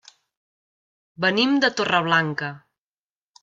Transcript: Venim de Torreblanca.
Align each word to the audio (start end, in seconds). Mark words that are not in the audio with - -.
Venim 1.27 1.55
de 1.67 1.71
Torreblanca. 1.77 2.53